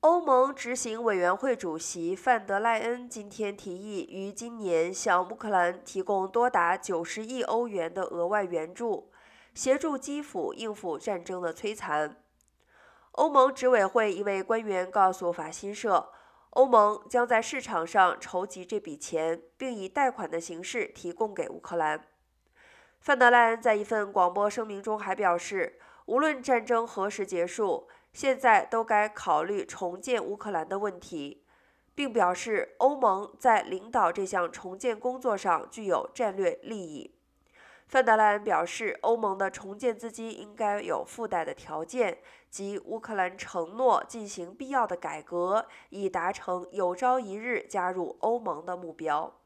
[0.00, 9.10] 欧盟执行委员会主席范德赖恩今天提议，于今年向乌克兰提供多达九十亿欧元的额外援助，
[9.52, 12.16] 协助基辅应付战争的摧残。
[13.12, 16.10] 欧盟执委会一位官员告诉法新社，
[16.50, 22.06] 欧盟将在市场上筹集这笔钱，并以贷款的形式提供给乌克兰。
[23.00, 25.78] 范德赖恩在一份广播声明中还表示，
[26.10, 27.86] 无论战争何时结束。
[28.12, 31.44] 现在都该考虑重建乌克兰的问题，
[31.94, 37.14] 并表示欧盟在领导这项重建工作上具有战略利益。
[37.86, 42.18] 范德莱恩表示，欧盟的重建资金应该有附带的条件，
[42.50, 49.39] 即乌克兰承诺进行必要的改革，以达成有朝一日加入欧盟的目标。